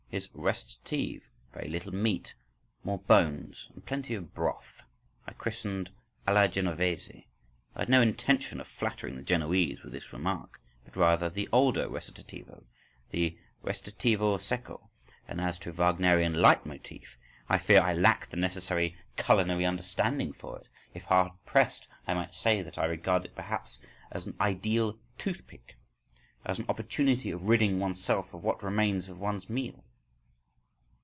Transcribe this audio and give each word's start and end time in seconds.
His 0.13 0.27
recitative—very 0.33 1.69
little 1.69 1.93
meat, 1.95 2.33
more 2.83 2.97
bones, 2.97 3.69
and 3.73 3.85
plenty 3.85 4.13
of 4.13 4.33
broth—I 4.33 5.31
christened 5.31 5.89
"alla 6.27 6.49
genovese": 6.49 7.23
I 7.73 7.79
had 7.79 7.87
no 7.87 8.01
intention 8.01 8.59
of 8.59 8.67
flattering 8.67 9.15
the 9.15 9.21
Genoese 9.23 9.81
with 9.83 9.93
this 9.93 10.11
remark, 10.11 10.59
but 10.83 10.97
rather 10.97 11.29
the 11.29 11.47
older 11.53 11.87
recitativo, 11.87 12.65
the 13.11 13.37
recitativo 13.63 14.37
secco. 14.37 14.89
And 15.29 15.39
as 15.39 15.57
to 15.59 15.71
Wagnerian 15.71 16.33
leitmotif, 16.41 17.15
I 17.47 17.57
fear 17.57 17.79
I 17.81 17.93
lack 17.93 18.29
the 18.29 18.35
necessary 18.35 18.97
culinary 19.15 19.65
understanding 19.65 20.33
for 20.33 20.59
it. 20.59 20.67
If 20.93 21.03
hard 21.03 21.31
pressed, 21.45 21.87
I 22.05 22.15
might 22.15 22.35
say 22.35 22.61
that 22.61 22.77
I 22.77 22.83
regard 22.83 23.23
it 23.23 23.33
perhaps 23.33 23.79
as 24.11 24.25
an 24.25 24.35
ideal 24.41 24.99
toothpick, 25.17 25.77
as 26.43 26.59
an 26.59 26.65
opportunity 26.67 27.31
of 27.31 27.47
ridding 27.47 27.79
one's 27.79 28.03
self 28.03 28.33
of 28.33 28.43
what 28.43 28.61
remains 28.61 29.07
of 29.07 29.17
one's 29.17 29.49
meal. 29.49 29.85